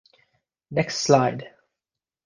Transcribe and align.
Next 0.71 0.97
Slide 1.01 1.53